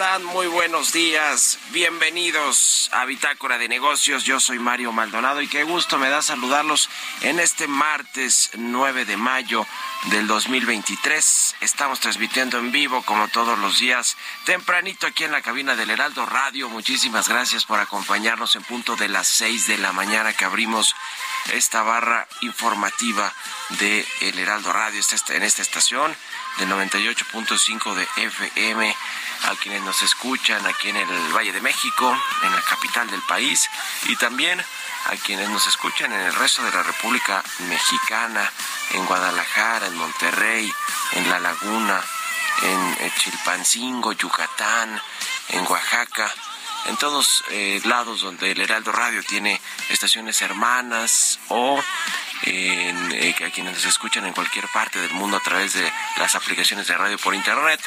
[0.00, 0.24] Están?
[0.24, 1.58] Muy buenos días.
[1.72, 4.24] Bienvenidos a Bitácora de Negocios.
[4.24, 6.88] Yo soy Mario Maldonado y qué gusto me da saludarlos
[7.20, 9.66] en este martes 9 de mayo
[10.04, 11.56] del 2023.
[11.60, 14.16] Estamos transmitiendo en vivo como todos los días,
[14.46, 16.70] tempranito aquí en la cabina del Heraldo Radio.
[16.70, 20.94] Muchísimas gracias por acompañarnos en punto de las 6 de la mañana que abrimos
[21.52, 23.34] esta barra informativa
[23.80, 26.16] de El Heraldo Radio en esta estación
[26.58, 28.96] del 98.5 de FM
[29.44, 33.68] a quienes nos escuchan aquí en el Valle de México, en la capital del país,
[34.06, 38.50] y también a quienes nos escuchan en el resto de la República Mexicana,
[38.92, 40.72] en Guadalajara, en Monterrey,
[41.12, 42.00] en La Laguna,
[42.62, 45.00] en Chilpancingo, Yucatán,
[45.48, 46.32] en Oaxaca,
[46.86, 51.80] en todos eh, lados donde el Heraldo Radio tiene estaciones hermanas o
[52.42, 56.34] en, eh, a quienes nos escuchan en cualquier parte del mundo a través de las
[56.34, 57.80] aplicaciones de radio por internet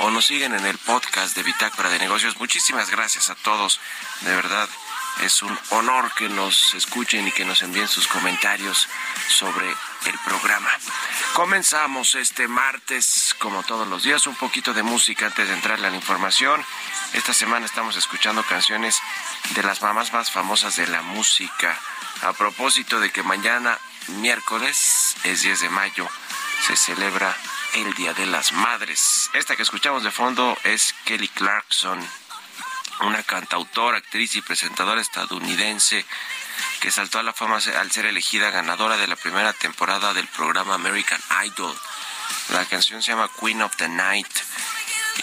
[0.00, 2.38] o nos siguen en el podcast de Bitácora de Negocios.
[2.38, 3.80] Muchísimas gracias a todos,
[4.20, 4.68] de verdad.
[5.22, 8.86] Es un honor que nos escuchen y que nos envíen sus comentarios
[9.28, 10.68] sobre el programa.
[11.32, 15.90] Comenzamos este martes, como todos los días, un poquito de música antes de entrar a
[15.90, 16.62] la información.
[17.14, 19.00] Esta semana estamos escuchando canciones
[19.54, 21.78] de las mamás más famosas de la música.
[22.22, 23.78] A propósito de que mañana,
[24.08, 26.08] miércoles, es 10 de mayo,
[26.66, 27.36] se celebra
[27.74, 29.30] el Día de las Madres.
[29.34, 31.98] Esta que escuchamos de fondo es Kelly Clarkson,
[33.00, 36.04] una cantautora, actriz y presentadora estadounidense
[36.80, 40.74] que saltó a la fama al ser elegida ganadora de la primera temporada del programa
[40.74, 41.76] American Idol.
[42.50, 44.28] La canción se llama Queen of the Night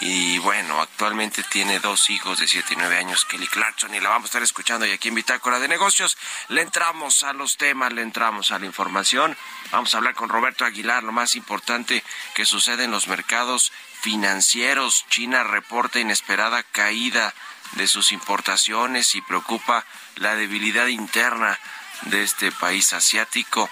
[0.00, 4.08] y bueno, actualmente tiene dos hijos de 7 y 9 años, Kelly Clarkson, y la
[4.08, 6.16] vamos a estar escuchando y aquí en Bitácora de Negocios.
[6.48, 9.36] Le entramos a los temas, le entramos a la información.
[9.70, 12.02] Vamos a hablar con Roberto Aguilar, lo más importante
[12.34, 15.06] que sucede en los mercados financieros.
[15.08, 17.32] China reporta inesperada caída
[17.72, 19.84] de sus importaciones y preocupa
[20.16, 21.58] la debilidad interna
[22.02, 23.70] de este país asiático.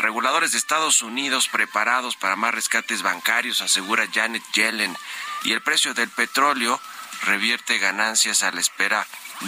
[0.00, 4.96] Reguladores de Estados Unidos preparados para más rescates bancarios, asegura Janet Yellen
[5.44, 6.80] y el precio del petróleo
[7.24, 9.06] revierte ganancias a la espera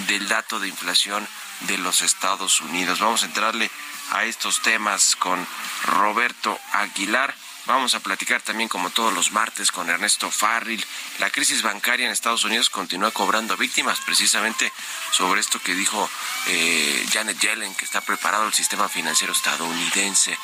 [0.08, 1.26] del dato de inflación
[1.60, 3.00] de los Estados Unidos.
[3.00, 3.70] Vamos a entrarle
[4.10, 5.46] a estos temas con
[5.84, 7.34] Roberto Aguilar
[7.66, 10.84] Vamos a platicar también como todos los martes con Ernesto Farril.
[11.20, 14.72] La crisis bancaria en Estados Unidos continúa cobrando víctimas, precisamente
[15.12, 16.10] sobre esto que dijo
[16.48, 20.36] eh, Janet Yellen, que está preparado el sistema financiero estadounidense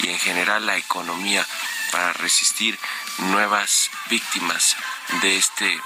[0.00, 1.46] y en general la economía
[1.92, 2.78] para resistir
[3.18, 4.76] nuevas víctimas
[5.22, 5.80] de este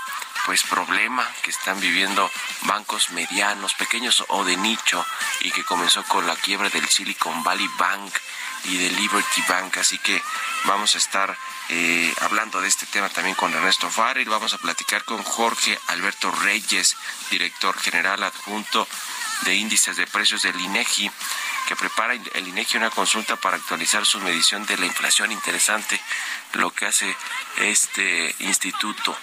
[0.46, 2.28] pues problema que están viviendo
[2.62, 5.06] bancos medianos, pequeños o de nicho
[5.42, 8.12] y que comenzó con la quiebra del Silicon Valley Bank
[8.64, 9.76] y de Liberty Bank.
[9.78, 10.22] Así que
[10.64, 11.36] vamos a estar
[11.68, 14.28] eh, hablando de este tema también con Ernesto Farrell.
[14.28, 16.96] Vamos a platicar con Jorge Alberto Reyes,
[17.30, 18.86] director general adjunto
[19.42, 21.10] de índices de precios del INEGI,
[21.66, 25.32] que prepara el INEGI una consulta para actualizar su medición de la inflación.
[25.32, 26.00] Interesante
[26.54, 27.16] lo que hace
[27.58, 29.16] este instituto,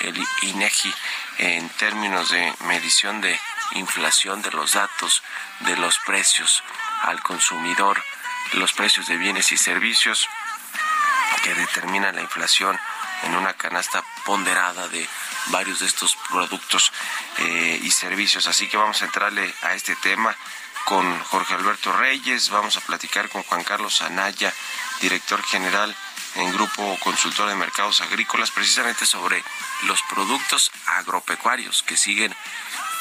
[0.00, 0.94] el INEGI,
[1.38, 3.38] en términos de medición de
[3.72, 5.22] inflación de los datos
[5.60, 6.62] de los precios
[7.02, 8.02] al consumidor
[8.52, 10.28] los precios de bienes y servicios
[11.42, 12.78] que determinan la inflación
[13.24, 15.06] en una canasta ponderada de
[15.46, 16.92] varios de estos productos
[17.38, 18.46] eh, y servicios.
[18.46, 20.34] Así que vamos a entrarle a este tema
[20.84, 24.52] con Jorge Alberto Reyes, vamos a platicar con Juan Carlos Anaya,
[25.00, 25.94] director general
[26.36, 29.42] en Grupo Consultor de Mercados Agrícolas, precisamente sobre
[29.84, 32.34] los productos agropecuarios que siguen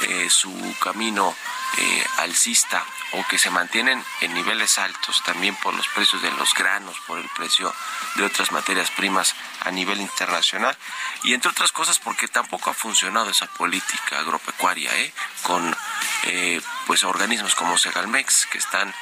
[0.04, 1.36] eh, su camino
[1.78, 6.54] eh, alcista o que se mantienen en niveles altos también por los precios de los
[6.54, 7.74] granos, por el precio
[8.16, 10.76] de otras materias primas a nivel internacional
[11.24, 15.14] y entre otras cosas porque tampoco ha funcionado esa política agropecuaria ¿eh?
[15.44, 15.76] con
[16.24, 18.94] eh, pues organismos como Segalmex que están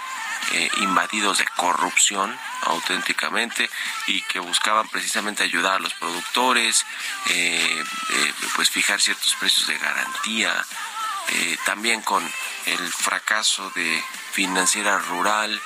[0.53, 3.69] eh, invadidos de corrupción auténticamente
[4.07, 6.85] y que buscaban precisamente ayudar a los productores,
[8.55, 10.65] pues fijar ciertos precios de garantía,
[11.65, 12.23] también con
[12.65, 15.61] el fracaso de financiera rural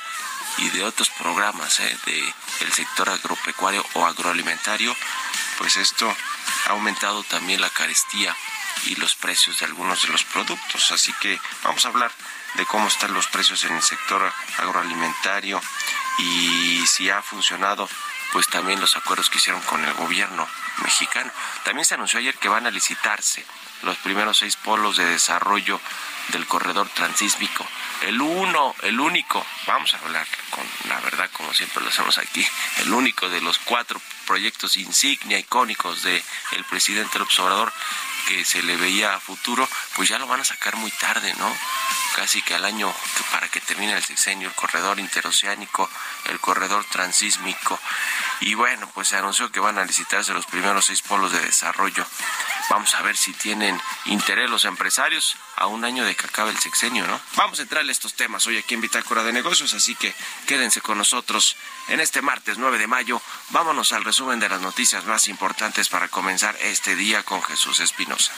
[0.58, 1.98] y de otros programas eh,
[2.60, 4.96] del sector agropecuario o agroalimentario,
[5.58, 6.16] pues esto
[6.68, 8.36] ha aumentado también la carestía
[8.86, 10.92] y los precios de algunos de los productos.
[10.92, 12.12] Así que vamos a hablar
[12.56, 15.62] de cómo están los precios en el sector agroalimentario
[16.20, 17.90] y si ha funcionado
[18.32, 20.48] pues también los acuerdos que hicieron con el gobierno
[20.84, 21.32] mexicano.
[21.64, 23.46] También se anunció ayer que van a licitarse
[23.84, 25.80] los primeros seis polos de desarrollo
[26.30, 27.66] del corredor transísmico.
[28.02, 32.46] El uno, el único, vamos a hablar con la verdad como siempre lo hacemos aquí,
[32.78, 37.72] el único de los cuatro proyectos insignia icónicos del el presidente López Obrador
[38.28, 41.56] que se le veía a futuro, pues ya lo van a sacar muy tarde, ¿no?
[42.16, 42.96] Casi que al año
[43.32, 45.90] para que termine el sexenio, el corredor interoceánico,
[46.30, 47.78] el corredor transísmico.
[48.40, 52.06] Y bueno, pues se anunció que van a licitarse los primeros seis polos de desarrollo.
[52.70, 56.58] Vamos a ver si tienen interés los empresarios a un año de que acabe el
[56.58, 57.20] sexenio, ¿no?
[57.36, 60.16] Vamos a entrarle a estos temas hoy aquí en Bitácora de Negocios, así que
[60.48, 61.58] quédense con nosotros
[61.90, 63.22] en este martes 9 de mayo.
[63.50, 68.32] Vámonos al resumen de las noticias más importantes para comenzar este día con Jesús Espinosa.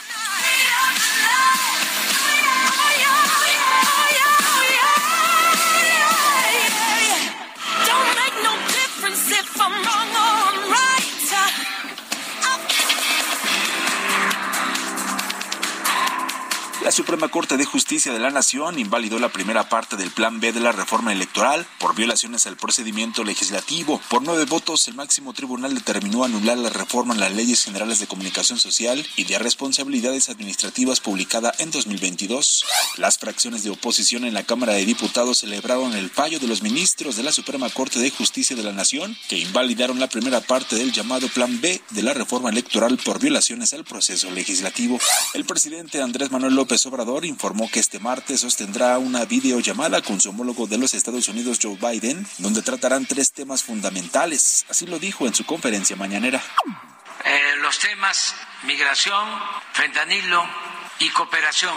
[16.88, 20.54] La Suprema Corte de Justicia de la Nación invalidó la primera parte del Plan B
[20.54, 24.00] de la reforma electoral por violaciones al procedimiento legislativo.
[24.08, 28.06] Por nueve votos, el máximo tribunal determinó anular la reforma en las leyes generales de
[28.06, 32.64] comunicación social y de responsabilidades administrativas publicada en 2022.
[32.96, 37.16] Las fracciones de oposición en la Cámara de Diputados celebraron el fallo de los ministros
[37.16, 40.92] de la Suprema Corte de Justicia de la Nación que invalidaron la primera parte del
[40.92, 44.98] llamado Plan B de la reforma electoral por violaciones al proceso legislativo.
[45.34, 50.30] El presidente Andrés Manuel López Obrador informó que este martes sostendrá una videollamada con su
[50.30, 54.66] homólogo de los Estados Unidos, Joe Biden, donde tratarán tres temas fundamentales.
[54.68, 56.42] Así lo dijo en su conferencia mañanera.
[57.24, 59.28] Eh, los temas migración,
[59.72, 60.44] fentanilo
[60.98, 61.74] y cooperación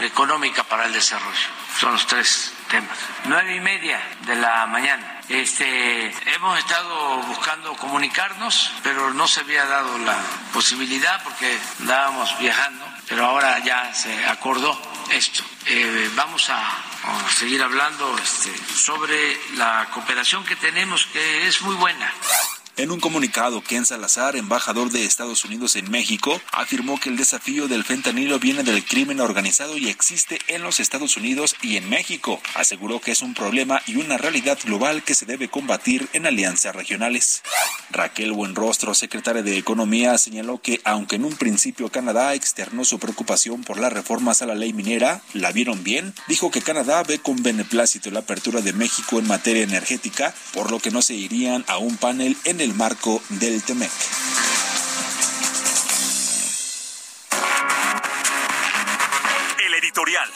[0.00, 1.48] económica para el desarrollo.
[1.78, 2.98] Son los tres temas.
[3.24, 5.20] Nueve y media de la mañana.
[5.28, 10.18] Este, hemos estado buscando comunicarnos, pero no se había dado la
[10.52, 14.74] posibilidad porque andábamos viajando pero ahora ya se acordó
[15.10, 15.44] esto.
[15.66, 16.64] Eh, vamos a,
[17.36, 22.10] seguir hablando este, sobre la cooperación que tenemos, que es muy buena.
[22.82, 27.68] En un comunicado, Ken Salazar, embajador de Estados Unidos en México, afirmó que el desafío
[27.68, 32.40] del fentanilo viene del crimen organizado y existe en los Estados Unidos y en México.
[32.56, 36.74] Aseguró que es un problema y una realidad global que se debe combatir en alianzas
[36.74, 37.44] regionales.
[37.92, 43.62] Raquel Buenrostro, secretaria de Economía, señaló que aunque en un principio Canadá externó su preocupación
[43.62, 47.44] por las reformas a la ley minera, la vieron bien, dijo que Canadá ve con
[47.44, 51.78] beneplácito la apertura de México en materia energética, por lo que no se irían a
[51.78, 53.90] un panel en el el marco del TEMEC.
[59.58, 60.30] El editorial.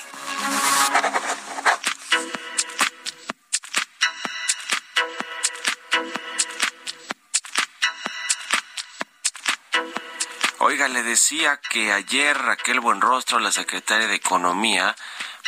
[10.58, 14.94] Oiga, le decía que ayer Raquel Buenrostro, la secretaria de Economía,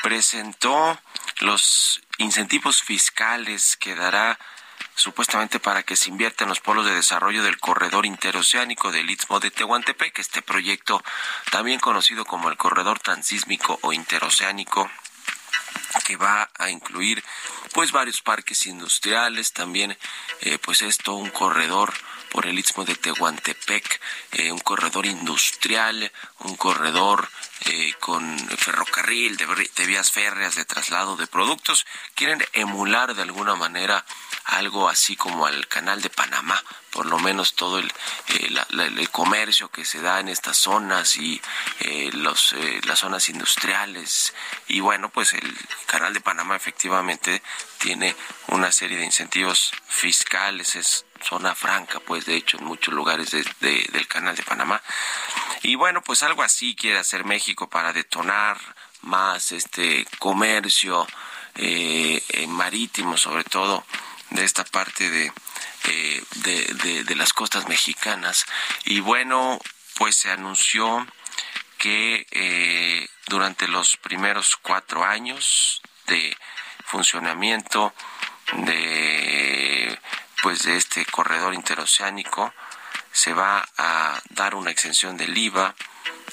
[0.03, 0.99] presentó
[1.41, 4.39] los incentivos fiscales que dará
[4.99, 9.39] supuestamente para que se invierta en los polos de desarrollo del corredor interoceánico del Istmo
[9.39, 11.03] de Tehuantepec, este proyecto
[11.51, 14.91] también conocido como el corredor transísmico o interoceánico
[16.05, 17.23] que va a incluir
[17.73, 19.97] pues varios parques industriales, también
[20.41, 21.93] eh, pues esto un corredor
[22.31, 24.01] por el istmo de Tehuantepec,
[24.33, 27.29] eh, un corredor industrial, un corredor
[27.67, 31.87] eh, con ferrocarril, de, vías férreas, de traslado de productos.
[32.15, 34.05] Quieren emular de alguna manera
[34.45, 37.93] algo así como al canal de Panamá, por lo menos todo el,
[38.29, 41.41] eh, comercio que se da en estas zonas y
[42.13, 42.55] los,
[42.87, 44.35] las zonas industriales.
[44.69, 47.43] Y bueno, pues el canal de Panamá efectivamente
[47.79, 48.15] tiene
[48.49, 54.09] una serie de incentivos fiscales, es zona franca, pues de hecho en muchos lugares del
[54.09, 54.83] canal de Panamá.
[55.63, 58.59] Y bueno, pues algo así quiere hacer México para detonar
[59.03, 61.07] más este comercio
[61.55, 63.85] eh, marítimo, sobre todo
[64.31, 65.33] de esta parte de,
[65.89, 68.47] eh, de, de, las costas mexicanas.
[68.85, 69.59] Y bueno,
[69.97, 71.07] pues se anunció
[71.79, 76.37] que eh, durante los primeros cuatro años de
[76.85, 77.95] funcionamiento
[78.53, 79.99] de
[80.43, 82.53] pues de este corredor interoceánico
[83.13, 85.75] se va a dar una exención del IVA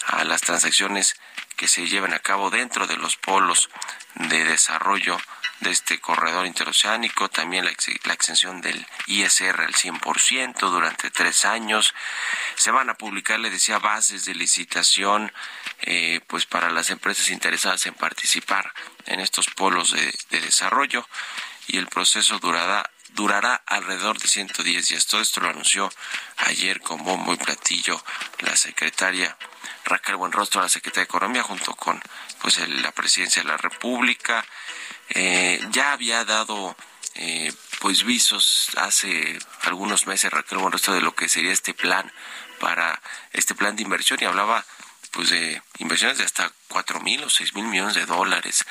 [0.08, 1.16] a las transacciones
[1.56, 3.70] que se lleven a cabo dentro de los polos
[4.16, 5.18] de desarrollo
[5.62, 7.72] de este corredor interoceánico, también la,
[8.14, 11.94] exención del ISR al 100% durante tres años.
[12.56, 15.32] Se van a publicar, le decía, bases de licitación
[15.82, 18.72] eh, pues para las empresas interesadas en participar
[19.06, 21.08] en estos polos de, de desarrollo
[21.68, 25.08] y el proceso durará durará alrededor de 110 días.
[25.08, 25.92] Todo esto lo anunció
[26.38, 28.02] ayer con bombo y platillo
[28.40, 29.36] la secretaria
[29.86, 32.02] Raquel Buenrostro, la secretaria de Economía, junto con
[32.42, 34.46] pues la presidencia de la República.
[35.10, 36.76] Eh, ya había dado
[37.16, 42.12] eh, pues visos hace algunos meses Raquel Buenrostro de lo que sería este plan
[42.60, 44.66] para este plan de inversión y hablaba
[45.16, 48.66] pues de inversiones de hasta cuatro mil o seis mil millones de dólares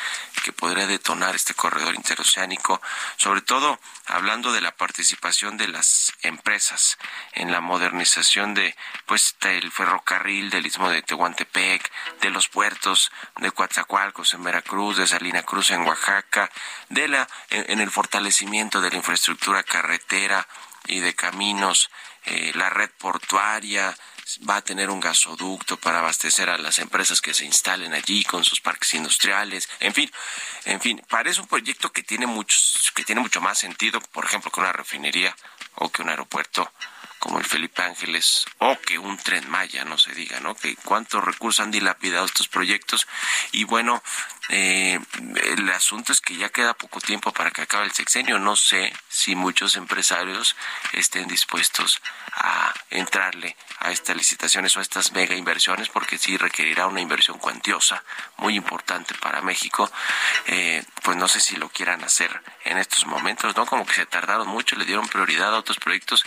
[0.44, 2.82] que podría detonar este corredor interoceánico,
[3.16, 6.98] sobre todo hablando de la participación de las empresas
[7.32, 13.10] en la modernización de pues del ferrocarril del istmo de Tehuantepec, de los puertos
[13.40, 16.50] de Coatzacoalcos en Veracruz, de Salina Cruz en Oaxaca,
[16.90, 20.46] de la en, el fortalecimiento de la infraestructura carretera
[20.86, 21.90] y de caminos,
[22.26, 23.96] eh, la red portuaria,
[24.48, 28.44] va a tener un gasoducto para abastecer a las empresas que se instalen allí con
[28.44, 30.10] sus parques industriales, en fin,
[30.64, 34.50] en fin, parece un proyecto que tiene muchos, que tiene mucho más sentido, por ejemplo,
[34.50, 35.36] que una refinería
[35.76, 36.70] o que un aeropuerto
[37.24, 40.54] como el Felipe Ángeles o que un tren Maya, no se diga, ¿no?
[40.54, 43.08] Que cuántos recursos han dilapidado estos proyectos
[43.50, 44.02] y bueno,
[44.50, 45.00] eh,
[45.56, 48.38] el asunto es que ya queda poco tiempo para que acabe el sexenio.
[48.38, 50.54] No sé si muchos empresarios
[50.92, 52.02] estén dispuestos
[52.34, 57.38] a entrarle a estas licitaciones o a estas mega inversiones, porque sí requerirá una inversión
[57.38, 58.04] cuantiosa
[58.36, 59.90] muy importante para México.
[60.46, 63.64] Eh, pues no sé si lo quieran hacer en estos momentos, ¿no?
[63.64, 66.22] Como que se tardaron mucho, le dieron prioridad a otros proyectos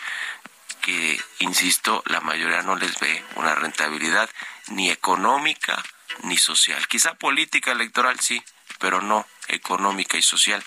[0.82, 4.30] que, insisto, la mayoría no les ve una rentabilidad
[4.68, 5.84] ni económica
[6.24, 6.88] ni social.
[6.88, 8.42] Quizá política electoral sí,
[8.80, 10.64] pero no económica y social.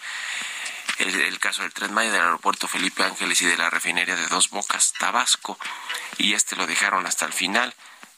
[0.98, 4.50] El, caso del Tren Maya del aeropuerto Felipe Ángeles y de la refinería de Dos
[4.50, 5.58] Bocas, Tabasco,
[6.18, 7.74] y este lo dejaron hasta el final.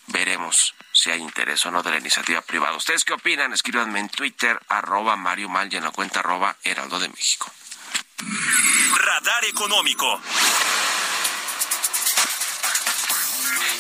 [0.08, 2.76] Veremos si hay interés o no de la iniciativa privada.
[2.76, 3.52] ¿Ustedes qué opinan?
[3.52, 7.52] Escríbanme en Twitter, arroba Mario Mal en la cuenta arroba Heraldo de México.
[8.96, 10.20] Radar Económico.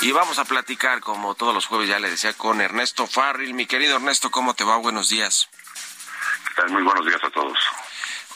[0.02, 3.54] Y vamos a platicar, como todos los jueves ya le decía, con Ernesto Farril.
[3.54, 4.76] Mi querido Ernesto, ¿cómo te va?
[4.76, 5.48] Buenos días.
[6.48, 6.70] ¿Qué tal?
[6.70, 7.56] Muy buenos días a todos.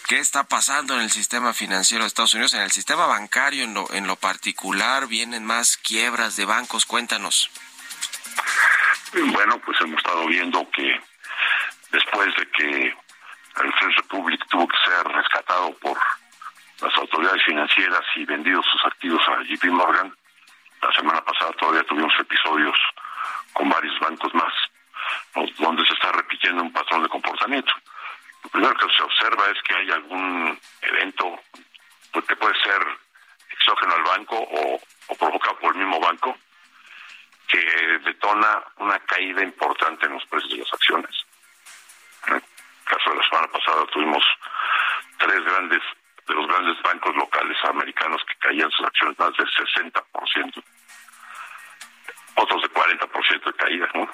[0.06, 2.54] ¿Qué está pasando en el sistema financiero de Estados Unidos?
[2.54, 6.86] En el sistema bancario en lo, en lo particular, ¿vienen más quiebras de bancos?
[6.86, 7.50] Cuéntanos.
[9.12, 11.00] Bueno, pues hemos estado viendo que
[11.90, 15.98] después de que el First Republic tuvo que ser rescatado por
[16.80, 20.14] las autoridades financieras y vendido sus activos a JP Morgan,
[20.82, 22.76] la semana pasada todavía tuvimos episodios
[23.52, 24.52] con varios bancos más,
[25.58, 27.72] donde se está repitiendo un patrón de comportamiento.
[28.44, 31.40] Lo primero que se observa es que hay algún evento
[32.12, 32.80] pues, que puede ser
[33.50, 36.36] exógeno al banco o, o provocado por el mismo banco,
[37.48, 37.60] que
[38.04, 41.26] detona una caída importante en los precios de las acciones.
[42.28, 42.42] En el
[42.84, 44.24] caso de la semana pasada tuvimos
[45.18, 45.82] tres grandes
[46.26, 50.62] de los grandes bancos locales americanos que caían sus acciones más del 60%,
[52.34, 54.10] otros de 40% de caída, ¿no?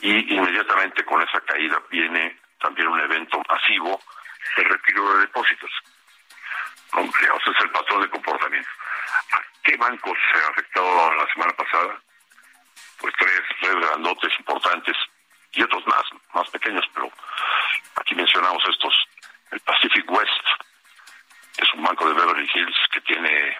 [0.00, 4.00] Y inmediatamente con esa caída viene también un evento masivo
[4.56, 5.70] de retiro de depósitos.
[6.94, 8.68] Ese es el patrón de comportamiento.
[9.32, 12.00] ¿A qué bancos se ha afectado la semana pasada?
[12.98, 14.96] Pues tres, tres grandotes importantes
[15.52, 16.04] y otros más,
[16.34, 17.10] más pequeños, pero
[17.96, 18.94] aquí mencionamos estos.
[19.50, 20.61] El Pacific West
[21.62, 23.56] es un banco de Beverly Hills que tiene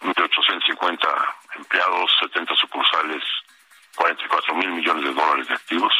[0.00, 3.22] 1.850 empleados, 70 sucursales,
[3.96, 5.92] 44 mil millones de dólares de activos.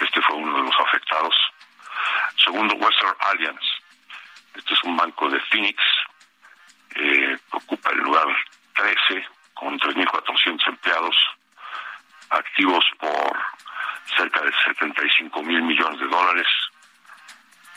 [0.00, 1.34] Este fue uno de los afectados.
[2.44, 3.66] Segundo, Western Alliance.
[4.54, 5.82] Este es un banco de Phoenix,
[6.94, 8.26] eh, ocupa el lugar
[8.76, 11.16] 13 con 3.400 empleados,
[12.30, 13.36] activos por
[14.16, 16.46] cerca de 75 mil millones de dólares.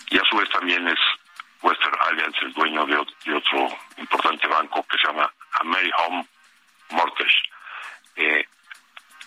[0.09, 0.99] Y a su vez también es
[1.61, 6.27] Western Alliance el dueño de, otro importante banco que se llama Home
[6.89, 7.37] Mortgage.
[8.15, 8.47] Eh,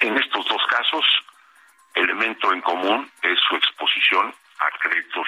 [0.00, 1.04] en estos dos casos,
[1.94, 5.26] elemento en común es su exposición a créditos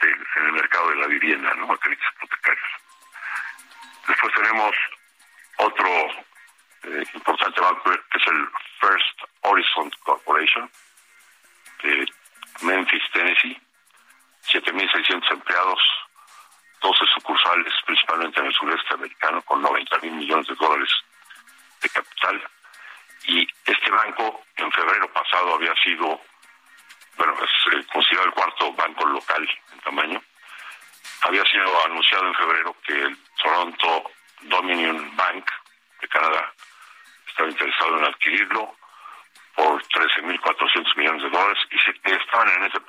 [0.00, 1.72] en el mercado de la vivienda, ¿no?
[1.72, 2.68] a créditos hipotecarios.
[4.08, 4.76] Después tenemos
[5.58, 5.88] otro
[6.82, 8.48] eh, importante banco que es el
[8.80, 10.70] First Horizon Corporation
[11.82, 12.06] de
[12.62, 13.60] Memphis, Tennessee,
[14.50, 15.80] 7.600 empleados,
[16.80, 20.90] 12 sucursales, principalmente en el sureste americano, con 90 mil millones de dólares
[21.80, 22.42] de capital.
[23.24, 26.20] Y este banco en febrero pasado había sido,
[27.16, 30.22] bueno, es eh, considerado el cuarto banco local en tamaño.
[31.22, 34.10] Había sido anunciado en febrero que el Toronto
[34.42, 35.48] Dominion Bank
[36.00, 36.52] de Canadá
[37.28, 38.76] estaba interesado en adquirirlo
[39.54, 42.80] por 13.400 millones de dólares y se, estaban en ese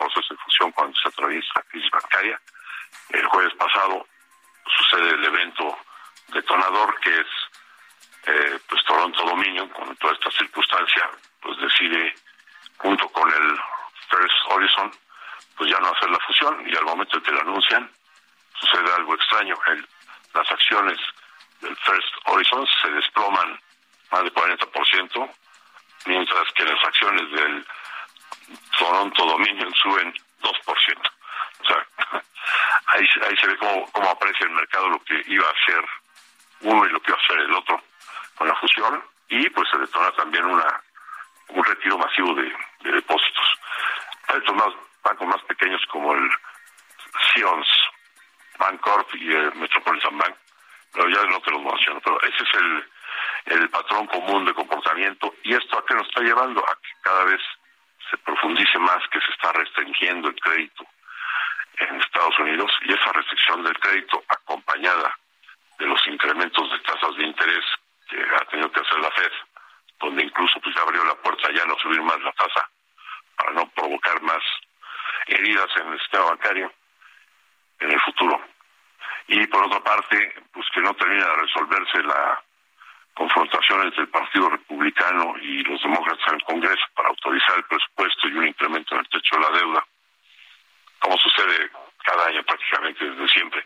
[92.84, 93.65] desde siempre.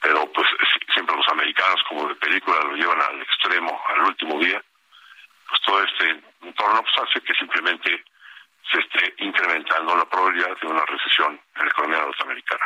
[0.00, 0.48] Pero pues
[0.92, 4.62] siempre los americanos, como de película, lo llevan al extremo, al último día.
[5.48, 6.10] Pues todo este
[6.42, 8.04] entorno pues, hace que simplemente
[8.70, 12.64] se esté incrementando la probabilidad de una recesión en la economía norteamericana.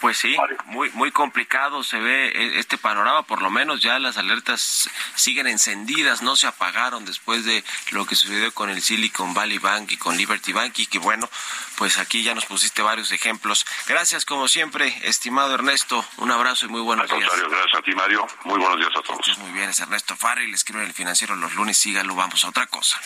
[0.00, 4.16] Pues sí, muy muy complicado se ve e, este panorama, por lo menos ya las
[4.16, 9.58] alertas siguen encendidas, no se apagaron después de lo que sucedió con el Silicon Valley
[9.58, 11.28] Bank y con Liberty Bank y que bueno,
[11.76, 13.66] pues aquí ya nos pusiste varios ejemplos.
[13.86, 17.30] Gracias como siempre, estimado Ernesto, un abrazo y muy buenos días.
[17.48, 19.38] Gracias a ti Mario, muy buenos días a todos.
[19.38, 22.48] muy bien, es Ernesto Farri, le escribe en el financiero los lunes, síganlo, vamos a
[22.48, 23.00] otra cosa.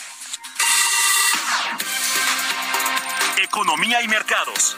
[3.37, 4.77] Economía y mercados.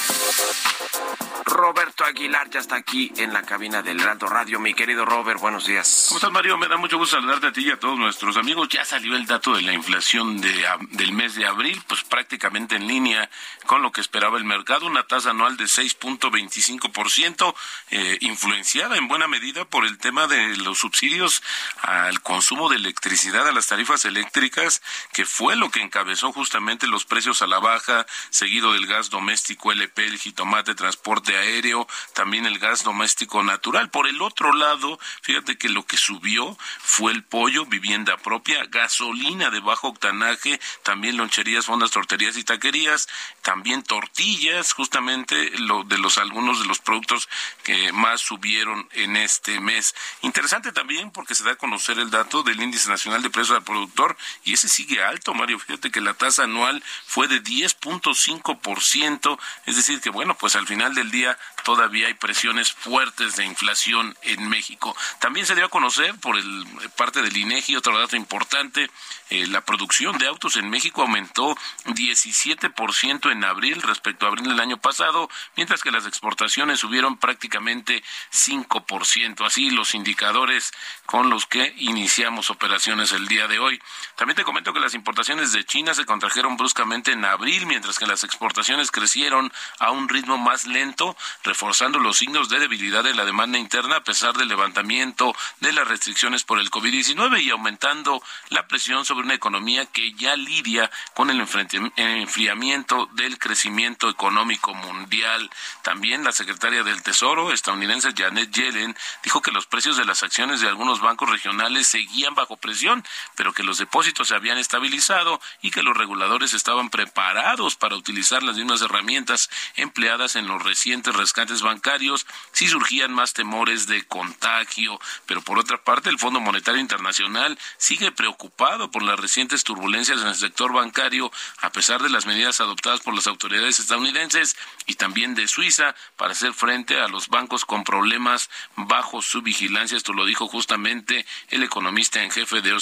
[1.61, 4.59] Roberto Aguilar ya está aquí en la cabina del Heraldo Radio.
[4.59, 6.05] Mi querido Robert, buenos días.
[6.07, 6.57] ¿Cómo estás, Mario?
[6.57, 8.67] Me da mucho gusto saludarte a ti y a todos nuestros amigos.
[8.69, 12.87] Ya salió el dato de la inflación de, del mes de abril, pues prácticamente en
[12.87, 13.29] línea
[13.67, 17.53] con lo que esperaba el mercado, una tasa anual de 6.25%,
[17.91, 21.43] eh, influenciada en buena medida por el tema de los subsidios
[21.81, 24.81] al consumo de electricidad, a las tarifas eléctricas,
[25.13, 29.71] que fue lo que encabezó justamente los precios a la baja, seguido del gas doméstico
[29.71, 33.89] LP papel, jitomate, transporte aéreo, también el gas doméstico natural.
[33.89, 39.49] Por el otro lado, fíjate que lo que subió fue el pollo, vivienda propia, gasolina
[39.49, 43.07] de bajo octanaje, también loncherías, fondas, torterías y taquerías,
[43.41, 47.29] también tortillas, justamente lo de los algunos de los productos
[47.63, 49.93] que más subieron en este mes.
[50.21, 53.63] Interesante también porque se da a conocer el dato del índice nacional de precios al
[53.63, 55.59] productor y ese sigue alto, Mario.
[55.59, 61.11] Fíjate que la tasa anual fue de 10.5%, es que bueno, pues al final del
[61.11, 64.95] día todavía hay presiones fuertes de inflación en México.
[65.19, 66.65] También se dio a conocer por el,
[66.95, 68.89] parte del INEGI otro dato importante,
[69.29, 74.59] eh, la producción de autos en México aumentó 17% en abril respecto a abril del
[74.59, 79.45] año pasado, mientras que las exportaciones subieron prácticamente 5%.
[79.45, 80.71] Así los indicadores
[81.05, 83.81] con los que iniciamos operaciones el día de hoy.
[84.15, 88.05] También te comento que las importaciones de China se contrajeron bruscamente en abril, mientras que
[88.05, 93.25] las exportaciones crecieron a un ritmo más lento reforzando los signos de debilidad de la
[93.25, 98.67] demanda interna a pesar del levantamiento de las restricciones por el COVID-19 y aumentando la
[98.67, 105.49] presión sobre una economía que ya lidia con el enfriamiento del crecimiento económico mundial.
[105.81, 110.61] También la secretaria del Tesoro estadounidense Janet Yellen dijo que los precios de las acciones
[110.61, 113.03] de algunos bancos regionales seguían bajo presión,
[113.35, 118.43] pero que los depósitos se habían estabilizado y que los reguladores estaban preparados para utilizar
[118.43, 124.99] las mismas herramientas empleadas en los recientes rescates bancarios si surgían más temores de contagio.
[125.25, 130.27] Pero por otra parte, el Fondo Monetario Internacional sigue preocupado por las recientes turbulencias en
[130.27, 135.35] el sector bancario, a pesar de las medidas adoptadas por las autoridades estadounidenses y también
[135.35, 139.97] de Suiza para hacer frente a los bancos con problemas bajo su vigilancia.
[139.97, 142.75] Esto lo dijo justamente el economista en jefe de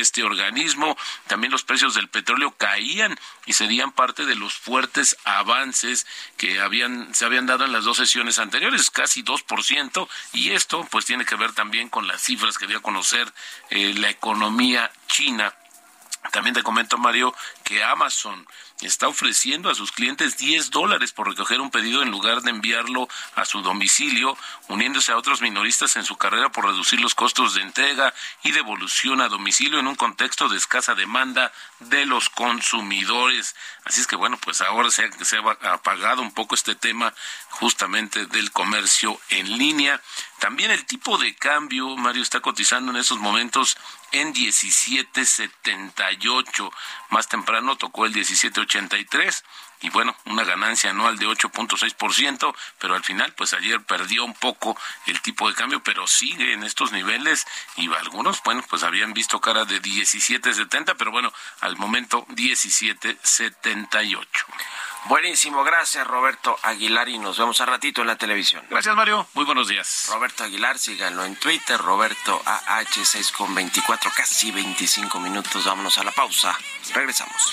[0.00, 0.96] este, organismo.
[1.26, 7.14] También los precios del petróleo caían y serían parte de los fuertes avances que habían,
[7.14, 11.36] se habían dado en las dos sesiones anteriores, casi 2%, y esto pues tiene que
[11.36, 13.32] ver también con las cifras que dio a conocer
[13.70, 15.54] eh, la economía china.
[16.32, 17.34] También te comento, Mario,
[17.64, 18.46] que Amazon
[18.82, 23.08] está ofreciendo a sus clientes 10 dólares por recoger un pedido en lugar de enviarlo
[23.34, 24.36] a su domicilio,
[24.68, 28.12] uniéndose a otros minoristas en su carrera por reducir los costos de entrega
[28.42, 33.54] y devolución a domicilio en un contexto de escasa demanda de los consumidores.
[33.84, 37.14] Así es que bueno, pues ahora se ha, se ha apagado un poco este tema
[37.50, 40.00] justamente del comercio en línea.
[40.38, 43.78] También el tipo de cambio, Mario, está cotizando en estos momentos
[44.20, 46.72] en 17.78.
[47.10, 49.44] Más temprano tocó el 17.83
[49.82, 54.74] y bueno, una ganancia anual de 8.6%, pero al final pues ayer perdió un poco
[55.06, 59.40] el tipo de cambio, pero sigue en estos niveles y algunos, bueno, pues habían visto
[59.40, 64.26] cara de 17.70, pero bueno, al momento 17.78.
[65.04, 68.64] Buenísimo, gracias Roberto Aguilar y nos vemos a ratito en la televisión.
[68.68, 70.06] Gracias Mario, muy buenos días.
[70.10, 75.64] Roberto Aguilar, síganlo en Twitter, Roberto AH6 con 24, casi 25 minutos.
[75.64, 76.56] Vámonos a la pausa.
[76.92, 77.52] Regresamos.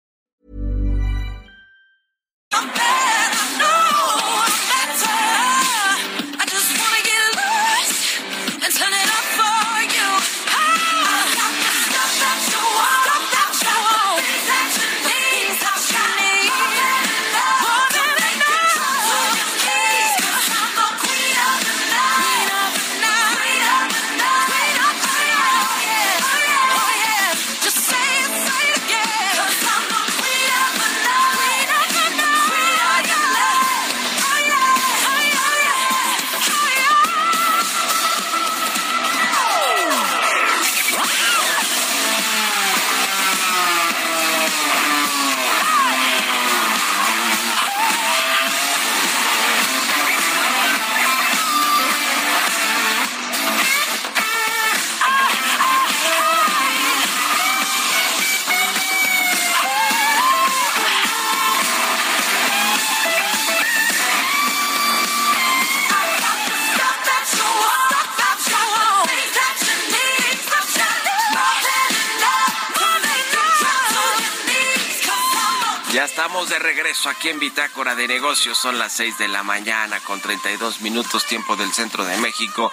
[76.91, 78.57] regreso aquí en Bitácora de Negocios.
[78.57, 82.69] Son las 6 de la mañana con 32 minutos tiempo del centro de México.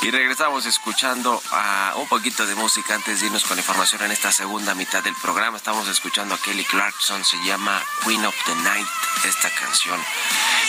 [0.00, 4.32] Y regresamos escuchando a un poquito de música antes de irnos con información en esta
[4.32, 5.58] segunda mitad del programa.
[5.58, 8.88] Estamos escuchando a Kelly Clarkson, se llama Queen of the Night
[9.26, 10.00] esta canción.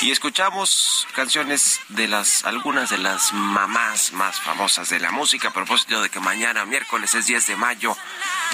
[0.02, 5.54] Y escuchamos canciones de las algunas de las mamás más famosas de la música a
[5.54, 7.96] propósito de que mañana miércoles es 10 de mayo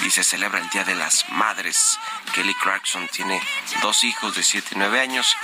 [0.04, 1.98] y se celebra el Día de las Madres.
[2.34, 3.40] Kelly Clarkson tiene
[3.82, 5.36] dos hijos de 7 y 9 años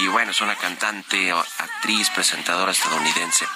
[0.00, 3.46] y bueno, es una cantante, actriz, presentadora estadounidense.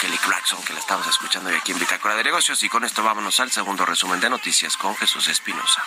[0.00, 2.62] Kelly Clarkson, que la estamos escuchando hoy aquí en Bitácora de Negocios.
[2.62, 5.82] Y con esto vámonos al segundo resumen de noticias con Jesús Espinosa.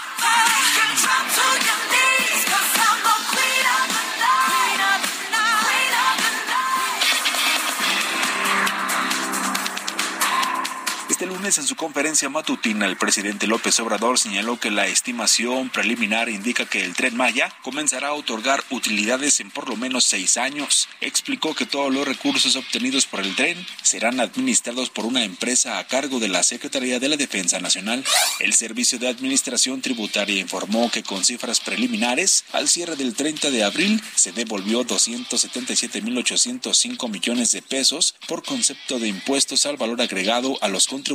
[11.20, 16.30] Este lunes en su conferencia matutina el presidente López Obrador señaló que la estimación preliminar
[16.30, 20.88] indica que el tren Maya comenzará a otorgar utilidades en por lo menos seis años.
[21.02, 25.88] Explicó que todos los recursos obtenidos por el tren serán administrados por una empresa a
[25.88, 28.02] cargo de la Secretaría de la Defensa Nacional.
[28.40, 33.66] El Servicio de Administración Tributaria informó que con cifras preliminares, al cierre del 30 de
[33.66, 40.70] abril se devolvió 277.805 millones de pesos por concepto de impuestos al valor agregado a
[40.70, 41.09] los contribuyentes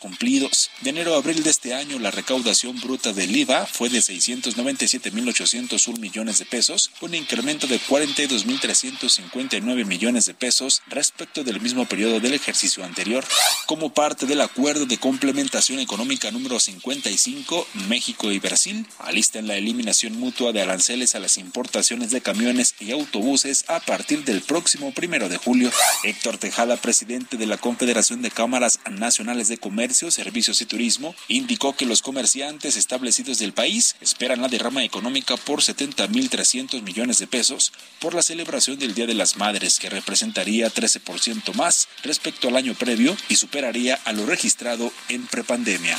[0.00, 0.70] cumplidos.
[0.80, 5.98] De enero a abril de este año, la recaudación bruta del IVA fue de 697.801
[5.98, 12.34] millones de pesos, un incremento de 42.359 millones de pesos respecto del mismo periodo del
[12.34, 13.24] ejercicio anterior.
[13.66, 20.18] Como parte del acuerdo de complementación económica número 55, México y Brasil alistan la eliminación
[20.18, 25.28] mutua de aranceles a las importaciones de camiones y autobuses a partir del próximo primero
[25.28, 25.70] de julio.
[26.02, 31.76] Héctor Tejada, presidente de la Confederación de Cámaras Nacionales de Comercio, Servicios y Turismo, indicó
[31.76, 37.72] que los comerciantes establecidos del país esperan la derrama económica por 70.300 millones de pesos
[38.00, 42.74] por la celebración del Día de las Madres, que representaría 13% más respecto al año
[42.74, 45.98] previo y superaría a lo registrado en prepandemia.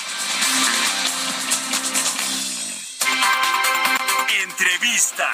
[4.44, 5.32] Entrevista.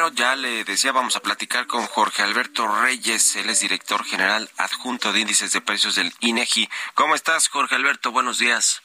[0.00, 4.48] Bueno, ya le decía, vamos a platicar con Jorge Alberto Reyes, él es director general
[4.56, 6.70] adjunto de índices de precios del INEGI.
[6.94, 8.10] ¿Cómo estás, Jorge Alberto?
[8.10, 8.80] Buenos días.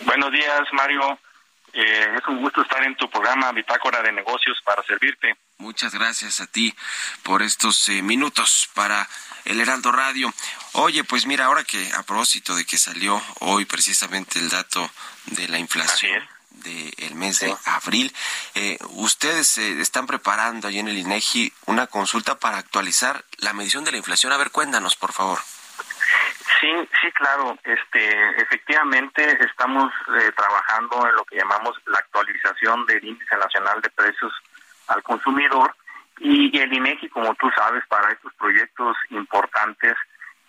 [0.00, 1.16] Buenos días, Mario.
[1.72, 5.36] Eh, es un gusto estar en tu programa Bitácora de Negocios para servirte.
[5.58, 6.74] Muchas gracias a ti
[7.22, 9.08] por estos eh, minutos para
[9.44, 10.34] el Heraldo Radio.
[10.72, 14.90] Oye, pues mira, ahora que a propósito de que salió hoy precisamente el dato
[15.26, 16.20] de la inflación
[16.54, 18.12] del mes de abril,
[18.54, 23.84] eh, ustedes eh, están preparando allí en el INEGI una consulta para actualizar la medición
[23.84, 24.32] de la inflación.
[24.32, 25.38] A ver, cuéntanos, por favor.
[26.60, 27.58] Sí, sí, claro.
[27.64, 33.90] Este, efectivamente, estamos eh, trabajando en lo que llamamos la actualización del índice nacional de
[33.90, 34.32] precios
[34.88, 35.74] al consumidor
[36.18, 39.96] y, y el INEGI, como tú sabes, para estos proyectos importantes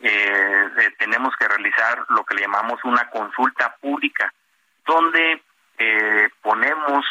[0.04, 4.34] eh, eh, tenemos que realizar lo que le llamamos una consulta pública,
[4.86, 5.42] donde
[5.78, 7.06] eh, ponemos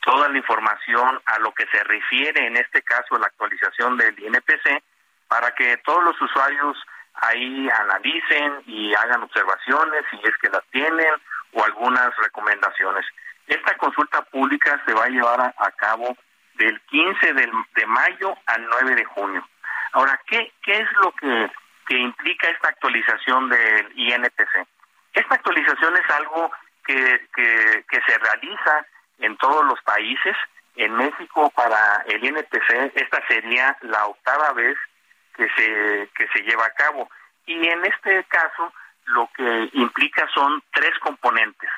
[0.00, 4.82] toda la información a lo que se refiere, en este caso, la actualización del INPC,
[5.28, 6.76] para que todos los usuarios
[7.14, 11.14] ahí analicen y hagan observaciones si es que las tienen
[11.52, 13.06] o algunas recomendaciones.
[13.46, 16.16] Esta consulta pública se va a llevar a, cabo
[16.54, 19.46] del 15 de, mayo al 9 de junio.
[19.92, 21.50] Ahora, ¿qué, qué es lo que,
[21.86, 24.66] que implica esta actualización del INPC?
[25.12, 26.50] Esta actualización es algo
[26.84, 28.86] que, que, se realiza
[29.18, 30.36] en todos los países.
[30.76, 34.76] En México, para el INPC, esta sería la octava vez
[35.36, 37.08] que se, que se lleva a cabo.
[37.46, 38.72] Y en este caso,
[39.06, 41.70] lo que implica son tres componentes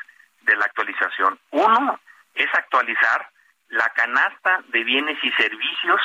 [0.42, 1.38] de la actualización.
[1.50, 2.00] Uno
[2.34, 3.28] es actualizar
[3.68, 6.00] la canasta de bienes y servicios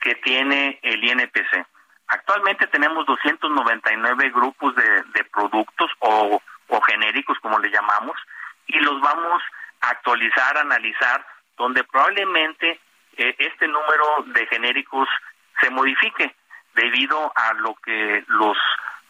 [0.00, 1.66] que tiene el INPC.
[2.08, 8.16] Actualmente tenemos 299 grupos de, de productos o, o genéricos, como le llamamos,
[8.66, 9.42] y los vamos
[9.80, 11.24] a actualizar, analizar,
[11.56, 12.80] donde probablemente
[13.16, 15.08] eh, este número de genéricos
[15.60, 16.34] se modifique
[16.74, 18.56] debido a lo que los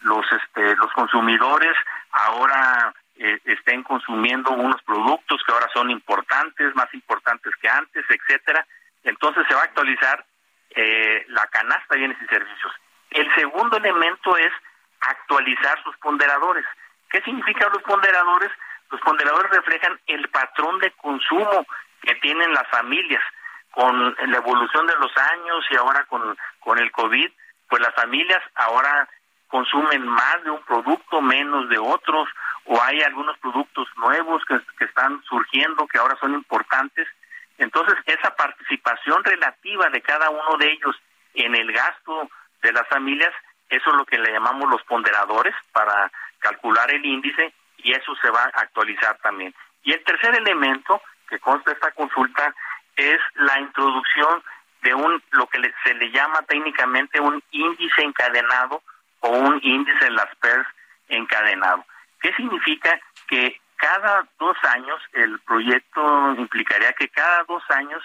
[0.01, 1.77] los este, los consumidores
[2.13, 8.65] ahora eh, estén consumiendo unos productos que ahora son importantes, más importantes que antes, etcétera.
[9.03, 10.25] Entonces se va a actualizar
[10.71, 12.73] eh, la canasta de bienes y servicios.
[13.11, 14.53] El segundo elemento es
[15.01, 16.65] actualizar sus ponderadores.
[17.11, 18.51] ¿Qué significan los ponderadores?
[18.91, 21.67] Los ponderadores reflejan el patrón de consumo
[22.03, 23.23] que tienen las familias
[23.71, 27.31] con la evolución de los años y ahora con, con el COVID,
[27.69, 29.09] pues las familias ahora
[29.49, 32.29] consumen más de un producto, menos de otros,
[32.67, 37.09] o hay algunos productos nuevos que, que están surgiendo que ahora son importantes.
[37.57, 40.97] Entonces, esa participación relativa de cada uno de ellos
[41.35, 42.29] en el gasto
[42.63, 43.33] de las familias,
[43.71, 48.31] eso es lo que le llamamos los ponderadores para calcular el índice y eso se
[48.31, 49.55] va a actualizar también.
[49.83, 52.55] Y el tercer elemento que consta esta consulta
[52.97, 54.43] es la introducción
[54.83, 58.83] de un lo que se le llama técnicamente un índice encadenado
[59.21, 60.67] o un índice de las PERS
[61.09, 61.85] encadenado.
[62.21, 63.01] ¿Qué significa?
[63.27, 68.03] Que cada dos años, el proyecto implicaría que cada dos años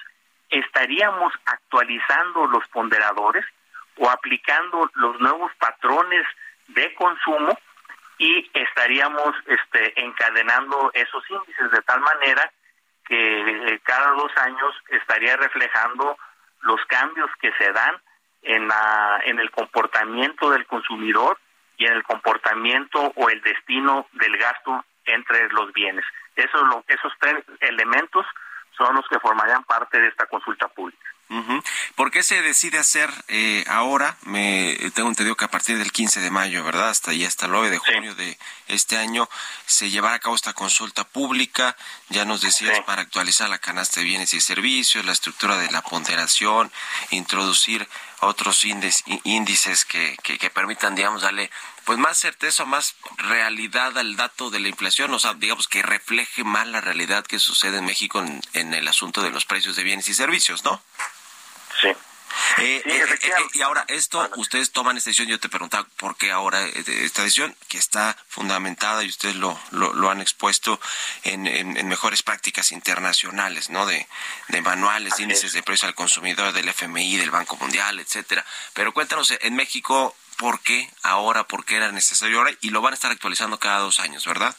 [0.50, 3.46] estaríamos actualizando los ponderadores
[3.98, 6.26] o aplicando los nuevos patrones
[6.68, 7.58] de consumo
[8.24, 12.50] y estaríamos este, encadenando esos índices de tal manera
[13.06, 16.18] que eh, cada dos años estaría reflejando
[16.62, 18.02] los cambios que se dan
[18.44, 21.38] en, la, en el comportamiento del consumidor
[21.76, 26.06] y en el comportamiento o el destino del gasto entre los bienes.
[26.38, 28.26] Eso, lo, esos tres elementos
[28.78, 31.06] son los que formarían parte de esta consulta pública.
[31.96, 34.18] ¿Por qué se decide hacer eh, ahora?
[34.24, 36.90] Me tengo entendido que a partir del 15 de mayo, ¿verdad?
[36.90, 39.30] Hasta ahí, hasta el 9 de junio de este año,
[39.66, 41.76] se llevará a cabo esta consulta pública.
[42.10, 45.82] Ya nos decías para actualizar la canasta de bienes y servicios, la estructura de la
[45.82, 46.72] ponderación,
[47.12, 47.88] introducir
[48.22, 51.50] otros índices, que, que, permitan, digamos, darle
[51.86, 56.44] pues más certeza, más realidad al dato de la inflación, o sea, digamos que refleje
[56.44, 59.84] más la realidad que sucede en México en, en el asunto de los precios de
[59.84, 60.82] bienes y servicios, ¿no?
[61.82, 61.90] Sí.
[62.58, 66.32] Eh, eh, eh, y ahora, esto, ustedes toman esta decisión, yo te preguntaba por qué
[66.32, 70.80] ahora esta decisión, que está fundamentada y ustedes lo, lo, han expuesto
[71.24, 73.86] en, en, mejores prácticas internacionales, ¿no?
[73.86, 74.08] De,
[74.48, 78.46] de manuales, índices de precio al consumidor del FMI, del Banco Mundial, etcétera.
[78.74, 82.52] Pero cuéntanos, en México, ¿por qué ahora, por qué era necesario ahora?
[82.62, 84.56] Y lo van a estar actualizando cada dos años, ¿verdad?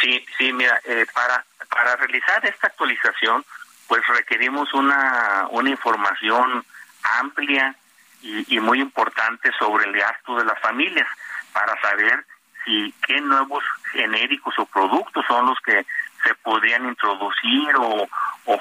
[0.00, 0.80] Sí, sí, mira,
[1.14, 3.44] para, para realizar esta actualización,
[3.88, 6.64] pues requerimos una, una información
[7.18, 7.74] amplia
[8.22, 11.08] y, muy importante sobre el gasto de las familias
[11.52, 12.24] para saber
[12.64, 15.86] si qué nuevos genéricos o productos son los que
[16.24, 18.08] se podrían introducir o,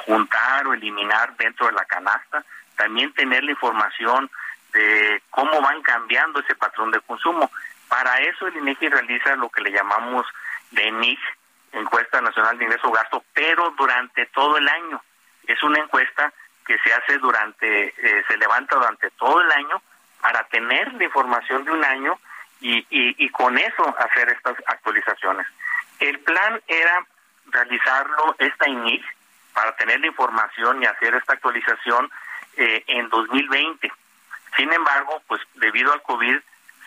[0.05, 2.43] juntar o eliminar dentro de la canasta.
[2.75, 4.29] También tener la información
[4.71, 7.51] de cómo van cambiando ese patrón de consumo.
[7.89, 10.25] Para eso el INEGI realiza lo que le llamamos
[10.71, 11.19] de ENIG,
[11.73, 15.01] Encuesta Nacional de Ingreso Gasto, pero durante todo el año
[15.47, 16.31] es una encuesta
[16.65, 19.81] que se hace durante, eh, se levanta durante todo el año
[20.21, 22.19] para tener la información de un año
[22.59, 25.45] y, y, con eso hacer estas actualizaciones.
[25.99, 27.05] El plan era
[27.45, 29.03] realizarlo esta INIC
[29.53, 32.11] para tener la información y hacer esta actualización
[32.57, 33.91] eh, en 2020.
[34.55, 36.37] Sin embargo, pues debido al COVID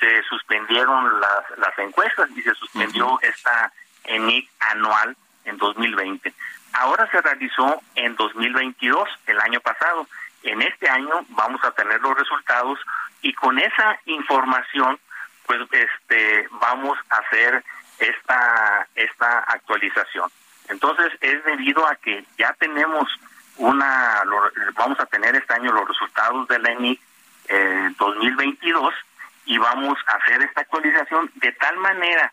[0.00, 3.72] se suspendieron las, las encuestas y se suspendió esta
[4.04, 6.34] ENIC anual en 2020.
[6.72, 10.06] Ahora se realizó en 2022, el año pasado.
[10.42, 12.78] En este año vamos a tener los resultados
[13.22, 14.98] y con esa información,
[15.46, 17.62] pues, este, vamos a hacer
[17.98, 20.30] esta esta actualización.
[20.68, 23.08] Entonces es debido a que ya tenemos
[23.56, 24.22] una,
[24.74, 27.00] vamos a tener este año los resultados de la ENIC
[27.98, 28.96] 2022 eh,
[29.46, 32.32] y vamos a hacer esta actualización de tal manera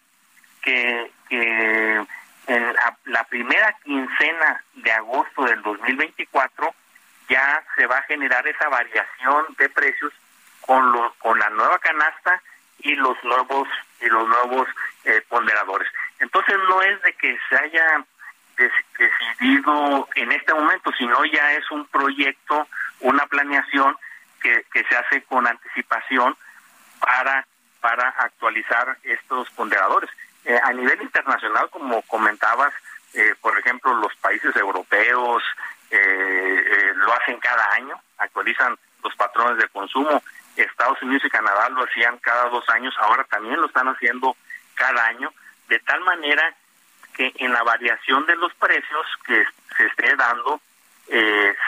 [0.62, 1.12] que,
[2.48, 2.74] en
[3.06, 6.74] la, primera quincena de agosto del 2024
[7.30, 10.14] ya se va a generar esa variación de precios
[10.62, 12.42] con lo, con la nueva canasta
[12.80, 13.68] y los nuevos
[14.00, 14.68] y los nuevos
[15.04, 15.90] eh, ponderadores.
[16.20, 18.06] Entonces no es de que se haya
[18.56, 22.68] decidido en este momento, sino ya es un proyecto,
[23.02, 23.98] una planeación
[24.42, 26.36] que, que se hace con anticipación
[27.00, 27.46] para
[27.82, 30.10] para actualizar estos ponderadores.
[30.48, 32.74] Eh, a nivel internacional, como comentabas,
[33.14, 35.44] eh, por ejemplo, los países europeos
[35.92, 40.24] eh, lo hacen cada año, actualizan los patrones de consumo.
[40.56, 44.38] Estados Unidos y Canadá lo hacían cada dos años, ahora también lo están haciendo
[44.76, 45.34] cada año,
[45.68, 46.56] de tal manera
[47.14, 49.44] que en la variación de los precios que
[49.76, 50.62] se esté dando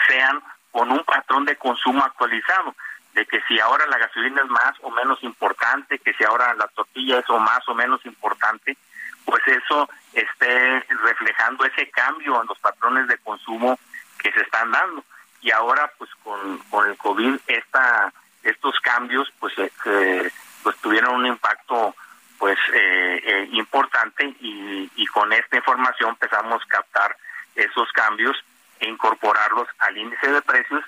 [0.06, 2.74] sean con un patrón de consumo actualizado
[3.20, 6.66] de que si ahora la gasolina es más o menos importante, que si ahora la
[6.68, 8.78] tortilla es o más o menos importante,
[9.26, 13.78] pues eso esté reflejando ese cambio en los patrones de consumo
[14.18, 15.04] que se están dando.
[15.42, 18.10] Y ahora, pues con, con el COVID, esta,
[18.42, 20.30] estos cambios, pues, eh,
[20.62, 21.94] pues tuvieron un impacto
[22.38, 27.14] pues eh, eh, importante y, y con esta información empezamos a captar
[27.54, 28.34] esos cambios
[28.78, 30.82] e incorporarlos al índice de precios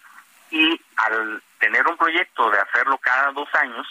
[0.53, 3.87] y al tener un proyecto de hacerlo cada dos años,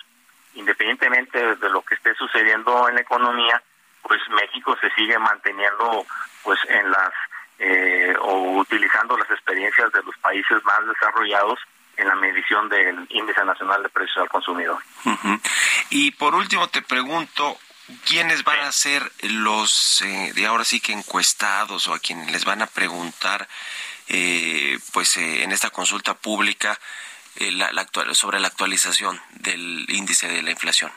[0.53, 3.61] independientemente de lo que esté sucediendo en la economía,
[4.03, 6.05] pues México se sigue manteniendo
[6.43, 7.11] pues en las
[7.59, 11.59] eh, o utilizando las experiencias de los países más desarrollados
[11.97, 14.79] en la medición del índice nacional de precios al consumidor.
[15.89, 17.57] Y por último te pregunto,
[18.07, 22.45] ¿quiénes van a ser los eh, de ahora sí que encuestados o a quienes les
[22.45, 23.47] van a preguntar
[24.13, 26.77] eh, pues eh, en esta consulta pública
[27.37, 30.91] eh, la, sobre la actualización del índice de la inflación?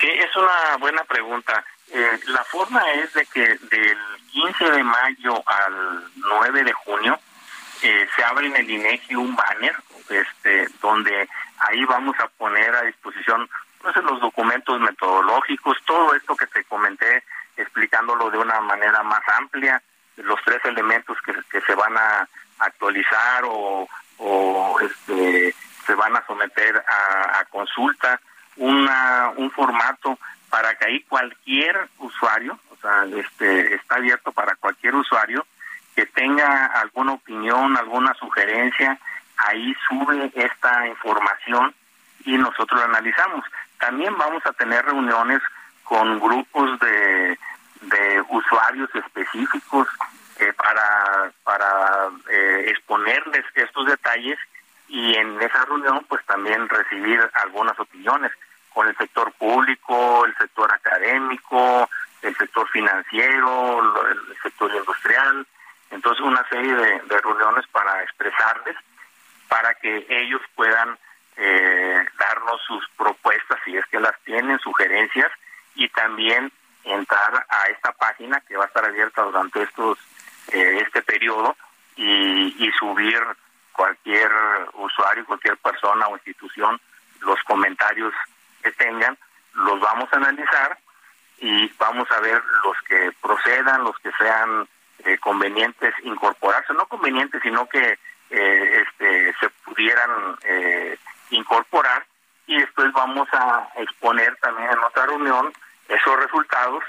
[0.00, 1.64] Sí, es una buena pregunta.
[2.26, 3.98] la forma es de que del
[4.30, 7.18] 15 de mayo al 9 de junio
[7.80, 9.74] se abre en el INEGI un banner
[10.08, 13.48] este, donde ahí vamos a poner a disposición
[13.80, 17.24] pues, los documentos metodológicos, todo esto que te comenté
[17.56, 19.82] explicándolo de una manera más amplia,
[20.16, 23.88] los tres elementos que, que se van a actualizar o,
[24.18, 25.54] o este,
[25.86, 28.20] se van a someter a, consulta,
[28.56, 34.94] una, un formato para que ahí cualquier usuario, o sea, este, está abierto para cualquier
[34.94, 35.46] usuario
[35.94, 38.98] que tenga alguna opinión, alguna sugerencia,
[39.36, 41.74] ahí sube esta información
[42.24, 43.44] y nosotros la analizamos.
[43.78, 45.40] También vamos a tener reuniones
[45.84, 47.38] con grupos de
[47.88, 49.88] de usuarios específicos
[50.40, 54.38] eh, para, para eh, exponerles estos detalles
[54.88, 58.32] y en esa reunión pues también recibir algunas opiniones
[58.72, 61.88] con el sector público, el sector académico,
[62.22, 65.46] el sector financiero, el sector industrial,
[65.90, 68.76] entonces una serie de, reuniones para expresarles,
[69.48, 70.98] para que ellos puedan
[71.36, 75.30] eh, darnos sus propuestas si es que las tienen, sugerencias
[75.76, 76.50] y también
[76.84, 79.98] entrar a esta página que va a estar abierta durante estos
[80.52, 81.56] eh, este periodo
[81.96, 83.20] y, y subir
[83.72, 84.30] cualquier
[84.74, 86.80] usuario, cualquier persona o institución
[87.20, 88.12] los comentarios
[88.62, 89.16] que tengan,
[89.54, 90.78] los vamos a analizar
[91.38, 94.68] y vamos a ver los que procedan, los que sean
[95.04, 97.98] eh, convenientes incorporarse, no convenientes, sino que
[98.30, 100.36] eh, este, se pudieran
[101.30, 102.04] incorporar.
[102.46, 105.52] Y después vamos a exponer también en otra reunión
[105.88, 106.82] esos resultados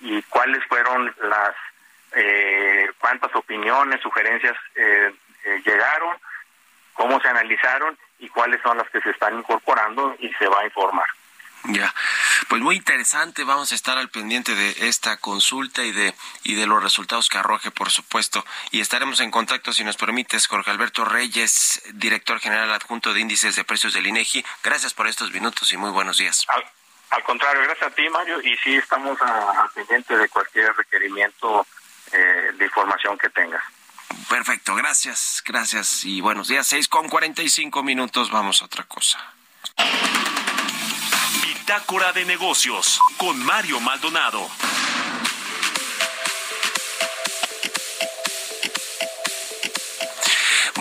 [0.00, 1.54] y cuáles fueron las
[2.12, 5.14] eh, cuántas opiniones, sugerencias eh,
[5.44, 6.16] eh, llegaron,
[6.94, 10.64] cómo se analizaron y cuáles son las que se están incorporando y se va a
[10.64, 11.06] informar.
[11.64, 11.94] Ya,
[12.48, 16.66] pues muy interesante, vamos a estar al pendiente de esta consulta y de y de
[16.66, 21.04] los resultados que arroje, por supuesto, y estaremos en contacto si nos permites, Jorge Alberto
[21.04, 24.42] Reyes, director general adjunto de índices de precios del INEGI.
[24.64, 26.46] Gracias por estos minutos y muy buenos días.
[26.48, 26.64] Al
[27.24, 31.66] contrario, gracias a ti, Mario, y sí estamos a, pendiente de cualquier requerimiento
[32.12, 33.62] eh, de información que tengas.
[34.28, 36.66] Perfecto, gracias, gracias y buenos días.
[36.66, 39.18] Seis con cuarenta y cinco minutos, vamos a otra cosa.
[41.42, 44.48] Bitácora de negocios con Mario Maldonado.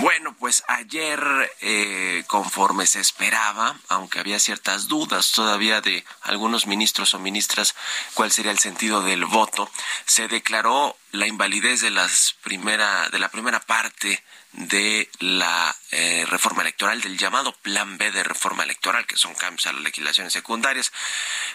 [0.02, 1.20] Bueno, pues ayer,
[1.60, 7.76] eh, conforme se esperaba, aunque había ciertas dudas todavía de algunos ministros o ministras
[8.14, 9.70] cuál sería el sentido del voto,
[10.06, 14.24] se declaró la invalidez de las primera de la primera parte
[14.54, 19.68] de la eh, reforma electoral, del llamado Plan B de reforma electoral, que son cambios
[19.68, 20.94] a las legislaciones secundarias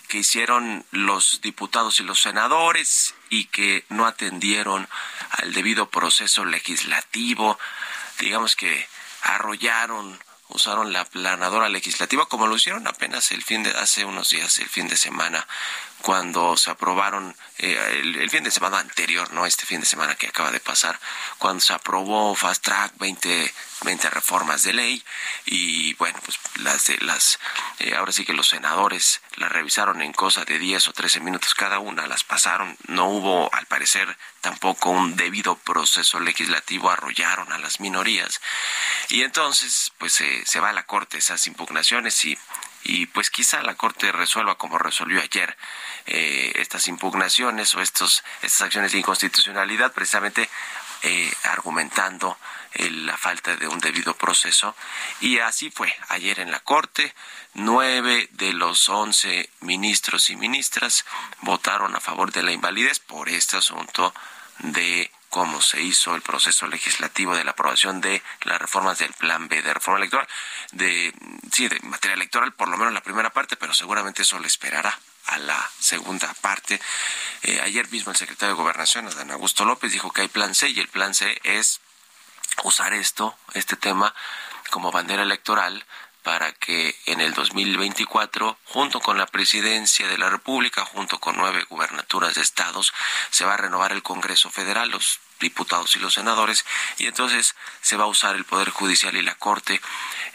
[0.09, 4.86] que hicieron los diputados y los senadores y que no atendieron
[5.30, 7.59] al debido proceso legislativo,
[8.19, 8.89] digamos que
[9.23, 14.59] arrollaron usaron la planadora legislativa como lo hicieron apenas el fin de hace unos días
[14.59, 15.47] el fin de semana
[16.05, 20.27] cuando se aprobaron eh, el, fin de semana anterior, no este fin de semana que
[20.27, 21.01] acaba de pasar,
[21.39, 25.03] cuando se aprobó Fast Track 20, 20 reformas de ley
[25.47, 27.39] y bueno, pues las de las
[27.79, 31.55] eh, ahora sí que los senadores las revisaron en cosa de 10 o 13 minutos
[31.55, 37.57] cada una, las pasaron, no hubo al parecer tampoco un debido proceso legislativo, arrollaron a
[37.57, 38.43] las minorías.
[39.09, 42.37] Y entonces pues se va a la corte esas impugnaciones y
[42.85, 45.57] y pues quizá la Corte resuelva como resolvió ayer
[46.07, 50.49] eh, estas impugnaciones o estos, estas acciones de inconstitucionalidad, precisamente
[51.03, 52.39] eh, argumentando
[52.76, 54.74] la falta de un debido proceso.
[55.20, 57.14] Y así fue ayer en la Corte.
[57.55, 61.05] Nueve de los once ministros y ministras
[61.41, 64.12] votaron a favor de la invalidez por este asunto
[64.59, 69.49] de cómo se hizo el proceso legislativo de la aprobación de las reformas del Plan
[69.49, 70.28] B de reforma electoral,
[70.70, 71.12] de
[71.51, 74.97] sí, de materia electoral, por lo menos la primera parte, pero seguramente eso le esperará
[75.26, 76.80] a la segunda parte.
[77.43, 80.68] Eh, ayer mismo el secretario de Gobernación, Adán Augusto López, dijo que hay plan C
[80.68, 81.80] y el plan C es
[82.62, 84.14] usar esto, este tema,
[84.70, 85.85] como bandera electoral
[86.25, 91.64] para que en el 2024, junto con la presidencia de la República, junto con nueve
[91.68, 92.93] gubernaturas de estados,
[93.31, 96.64] se va a renovar el Congreso Federal, los diputados y los senadores,
[96.97, 99.81] y entonces se va a usar el Poder Judicial y la Corte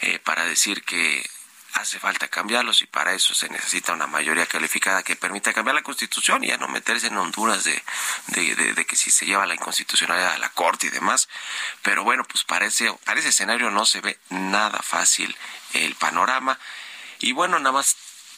[0.00, 1.28] eh, para decir que
[1.74, 5.82] hace falta cambiarlos y para eso se necesita una mayoría calificada que permita cambiar la
[5.82, 7.82] constitución y ya no meterse en Honduras de,
[8.28, 11.28] de, que si se lleva la inconstitucionalidad a la corte y demás.
[11.82, 15.36] Pero bueno, pues parece, para ese escenario no se ve nada fácil
[15.74, 16.58] el panorama.
[17.20, 17.96] Y bueno, nada más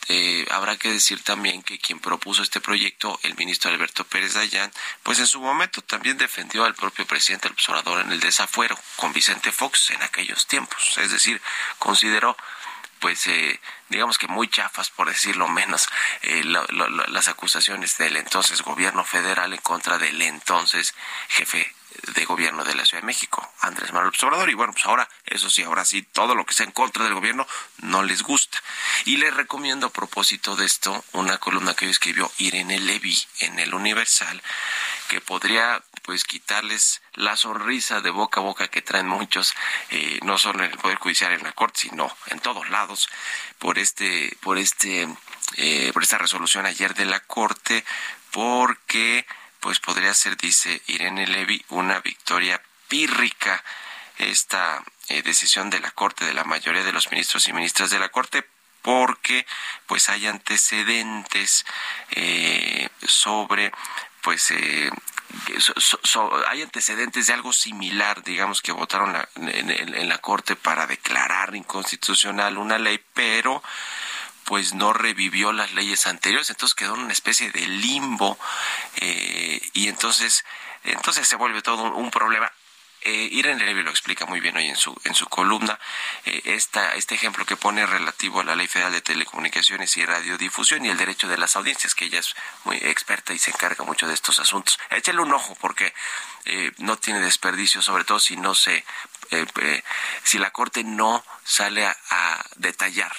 [0.09, 4.73] eh, habrá que decir también que quien propuso este proyecto, el ministro Alberto Pérez Dayán,
[5.03, 9.13] pues en su momento también defendió al propio presidente del observador en el desafuero con
[9.13, 10.99] Vicente Fox en aquellos tiempos.
[10.99, 11.41] Es decir,
[11.79, 12.37] consideró
[13.03, 15.89] pues eh, digamos que muy chafas, por decirlo menos,
[16.23, 20.95] eh, las acusaciones del entonces gobierno federal en contra del entonces
[21.29, 21.75] jefe
[22.15, 24.49] de gobierno de la Ciudad de México, Andrés Manuel Obrador.
[24.51, 27.15] Y bueno, pues ahora, eso sí, ahora sí, todo lo que sea en contra del
[27.15, 27.47] gobierno
[27.79, 28.63] no les gusta.
[29.05, 33.75] Y les recomiendo a propósito de esto una columna que escribió Irene Levy en el
[33.75, 34.41] Universal,
[35.09, 39.55] que podría pues quitarles la sonrisa de boca a boca que traen muchos,
[39.91, 43.09] eh, no solo en el Poder Judicial, en la Corte, sino en todos lados,
[43.59, 45.09] por este, por este,
[45.57, 47.85] eh, por esta resolución ayer de la Corte,
[48.31, 49.27] porque
[49.61, 53.63] pues podría ser, dice Irene Levy, una victoria pírrica
[54.19, 57.99] esta eh, decisión de la Corte, de la mayoría de los ministros y ministras de
[57.99, 58.47] la Corte,
[58.83, 59.47] porque
[59.87, 61.65] pues hay antecedentes
[63.07, 63.73] sobre
[64.23, 64.91] pues eh,
[66.49, 72.79] hay antecedentes de algo similar, digamos, que votaron en, la Corte para declarar inconstitucional una
[72.79, 73.63] ley, pero
[74.45, 78.39] pues no revivió las leyes anteriores, entonces quedó en una especie de limbo
[78.97, 80.45] eh, y entonces
[80.85, 82.51] entonces se vuelve todo un problema
[83.05, 85.79] eh, Irene Levy lo explica muy bien hoy en su, en su columna.
[86.25, 90.85] Eh, esta, este ejemplo que pone relativo a la Ley Federal de Telecomunicaciones y Radiodifusión
[90.85, 92.35] y el derecho de las audiencias, que ella es
[92.65, 94.79] muy experta y se encarga mucho de estos asuntos.
[94.91, 95.93] Échale un ojo porque
[96.45, 98.85] eh, no tiene desperdicio, sobre todo si no se,
[99.31, 99.83] eh,
[100.23, 103.13] si la Corte no sale a detallar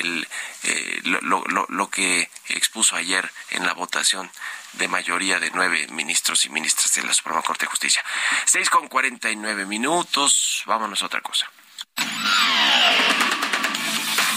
[0.00, 0.28] el,
[0.64, 4.30] eh, lo, lo, lo, que expuso ayer en la votación
[4.74, 8.02] de mayoría de nueve ministros y ministras de la Suprema Corte de Justicia.
[8.46, 10.62] Seis con cuarenta y nueve minutos.
[10.66, 11.50] Vámonos a otra cosa.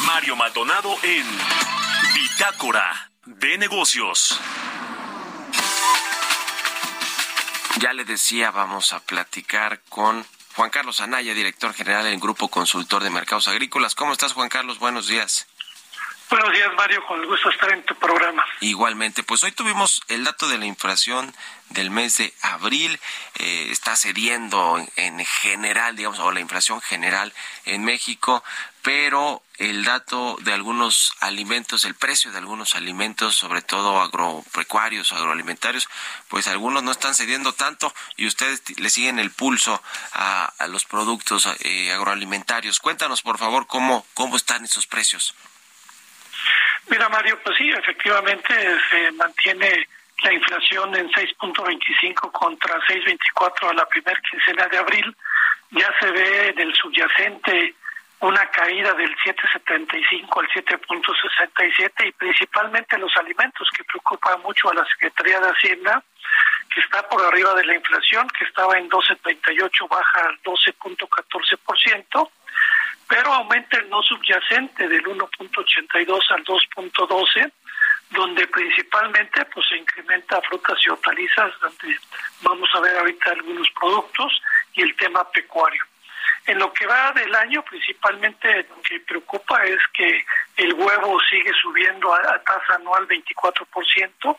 [0.06, 1.26] Mario Maldonado en
[2.14, 4.39] Bitácora de Negocios.
[7.80, 10.26] Ya le decía, vamos a platicar con
[10.56, 13.93] Juan Carlos Anaya, director general del Grupo Consultor de Mercados Agrícolas.
[13.93, 14.80] ¿Cómo estás, Juan Carlos?
[14.80, 15.47] Buenos días.
[16.28, 17.06] Buenos días, Mario.
[17.06, 18.44] Con el gusto estar en tu programa.
[18.60, 21.36] Igualmente, pues hoy tuvimos el dato de la inflación
[21.70, 23.00] del mes de abril.
[23.36, 27.32] Eh, está cediendo en, general, digamos, o la inflación general
[27.66, 28.44] en México,
[28.82, 35.88] pero el dato de algunos alimentos, el precio de algunos alimentos, sobre todo agropecuarios, agroalimentarios,
[36.28, 39.82] pues algunos no están cediendo tanto y ustedes le siguen el pulso
[40.14, 42.80] a, los productos eh, agroalimentarios.
[42.80, 45.36] Cuéntanos, por favor, cómo, cómo están esos precios.
[46.88, 48.54] Mira, Mario, pues sí, efectivamente
[48.90, 49.88] se mantiene
[50.24, 55.16] la inflación en 6.25 contra 6.24 a la primera quincena de abril.
[55.72, 57.76] ya se ve en el subyacente
[58.22, 64.86] una caída del 7.75 al 7.67 y principalmente los alimentos que preocupa mucho a la
[64.86, 66.04] Secretaría de Hacienda,
[66.74, 72.30] que está por arriba de la inflación, que estaba en 12.38, baja al 12.14%,
[73.08, 77.51] pero aumenta el no subyacente del 1.82 al 2.12
[78.12, 81.99] donde principalmente pues se incrementa frutas y hortalizas, donde
[82.41, 84.41] vamos a ver ahorita algunos productos
[84.74, 85.84] y el tema pecuario.
[86.47, 90.26] En lo que va del año, principalmente lo que preocupa es que
[90.58, 94.38] el huevo sigue subiendo a, tasa anual 24%,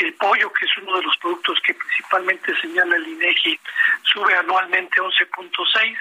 [0.00, 3.60] el pollo, que es uno de los productos que principalmente señala el INEGI,
[4.02, 5.96] sube anualmente 11.6%,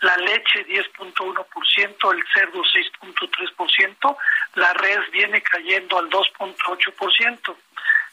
[0.00, 4.16] la leche 10.1%, el cerdo 6.3%,
[4.54, 7.56] la res viene cayendo al 2.8%.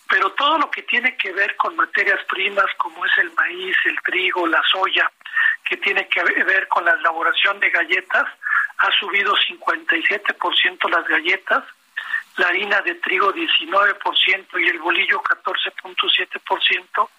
[0.08, 4.00] Pero todo lo que tiene que ver con materias primas como es el maíz, el
[4.02, 5.12] trigo, la soya,
[5.64, 8.28] que tiene que ver con la elaboración de galletas,
[8.78, 11.64] ha subido 57% las galletas,
[12.38, 17.10] la harina de trigo 19% y el bolillo 14.7%,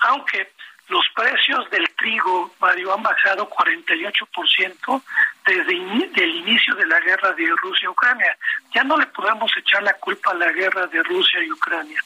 [0.00, 0.52] aunque
[0.88, 5.02] los precios del trigo, Mario, han bajado 48%
[5.46, 8.36] desde el inicio de la guerra de Rusia-Ucrania.
[8.74, 12.00] Ya no le podemos echar la culpa a la guerra de Rusia y Ucrania.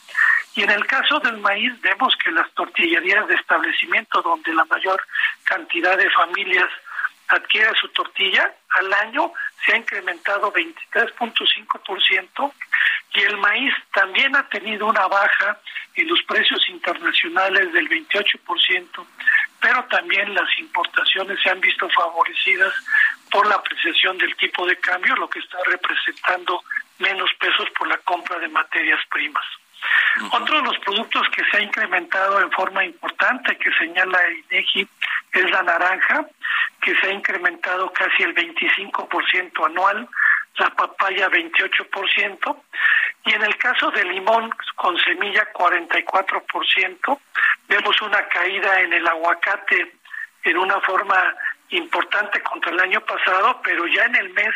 [0.54, 5.02] Y en el caso del maíz vemos que las tortillerías de establecimiento donde la mayor
[5.44, 6.68] cantidad de familias
[7.28, 9.32] adquiere su tortilla al año
[9.64, 12.52] se ha incrementado 23.5%
[13.14, 15.58] y el maíz también ha tenido una baja
[15.94, 19.06] en los precios internacionales del 28%,
[19.60, 22.74] pero también las importaciones se han visto favorecidas
[23.30, 26.62] por la apreciación del tipo de cambio, lo que está representando
[26.98, 29.44] menos pesos por la compra de materias primas.
[30.32, 34.88] Otro de los productos que se ha incrementado en forma importante, que señala el INEGI,
[35.32, 36.26] es la naranja,
[36.80, 40.08] que se ha incrementado casi el 25% anual,
[40.58, 42.62] la papaya 28%,
[43.24, 47.18] y en el caso del limón con semilla 44%,
[47.68, 49.96] vemos una caída en el aguacate
[50.44, 51.34] en una forma
[51.70, 54.54] importante contra el año pasado, pero ya en el mes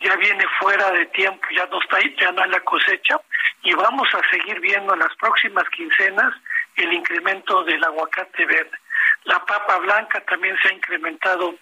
[0.00, 3.20] ya viene fuera de tiempo, ya no está ya no hay la cosecha
[3.62, 6.34] y vamos a seguir viendo en las próximas quincenas
[6.76, 8.78] el incremento del aguacate verde.
[9.24, 11.54] La papa blanca también se ha incrementado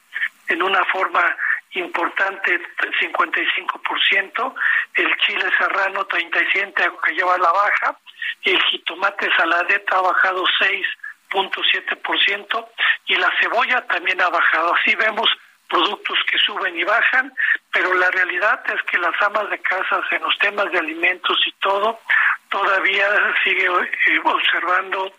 [0.48, 1.36] en una forma
[1.72, 2.60] importante,
[3.00, 4.54] 55%,
[4.94, 7.98] el chile serrano 37 que lleva la baja,
[8.44, 12.68] el jitomate saladeta ha bajado 6.7%
[13.06, 14.74] y la cebolla también ha bajado.
[14.74, 15.28] Así vemos
[15.68, 17.34] productos que suben y bajan,
[17.72, 21.52] pero la realidad es que las amas de casa en los temas de alimentos y
[21.60, 22.00] todo
[22.48, 23.06] todavía
[23.44, 25.12] sigue eh, observando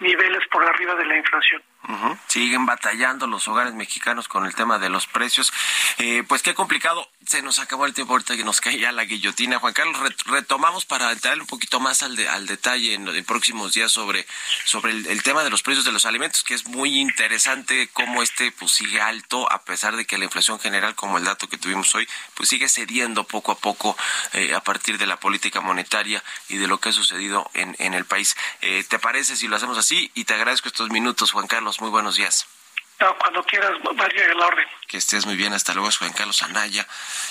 [0.00, 1.62] niveles por arriba de la inflación.
[2.28, 5.52] Siguen batallando los hogares mexicanos con el tema de los precios.
[5.98, 7.08] Eh, pues qué complicado.
[7.26, 9.58] Se nos acabó el tiempo ahorita que nos cae ya la guillotina.
[9.58, 13.92] Juan Carlos, retomamos para entrar un poquito más al, al detalle en los próximos días
[13.92, 14.26] sobre,
[14.64, 18.52] sobre el, tema de los precios de los alimentos, que es muy interesante cómo este
[18.52, 21.94] pues sigue alto, a pesar de que la inflación general, como el dato que tuvimos
[21.94, 23.96] hoy, pues sigue cediendo poco a poco
[24.32, 27.94] eh, a partir de la política monetaria y de lo que ha sucedido en, en
[27.94, 28.36] el país.
[28.60, 30.10] Eh, ¿Te parece si lo hacemos así?
[30.14, 31.73] Y te agradezco estos minutos, Juan Carlos.
[31.80, 32.46] Muy buenos días.
[33.18, 34.66] cuando quieras, María, el orden.
[34.86, 35.52] Que estés muy bien.
[35.52, 36.86] Hasta luego, Juan Carlos Anaya,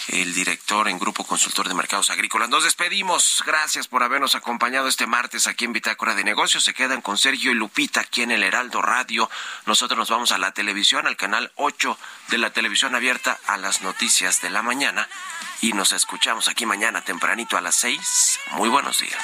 [0.09, 2.49] el director en Grupo Consultor de Mercados Agrícolas.
[2.49, 3.43] Nos despedimos.
[3.45, 6.63] Gracias por habernos acompañado este martes aquí en Bitácora de Negocios.
[6.63, 9.29] Se quedan con Sergio y Lupita aquí en el Heraldo Radio.
[9.65, 11.97] Nosotros nos vamos a la televisión, al canal 8
[12.29, 15.07] de la televisión abierta a las noticias de la mañana.
[15.61, 18.39] Y nos escuchamos aquí mañana tempranito a las 6.
[18.51, 19.23] Muy buenos días.